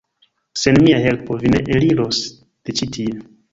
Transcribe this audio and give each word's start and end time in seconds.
sen 0.61 0.75
mia 0.83 0.99
helpo 1.03 1.37
vi 1.45 1.53
ne 1.55 1.61
eliros 1.77 2.25
de 2.65 2.79
ĉi 2.81 2.91
tie! 2.99 3.15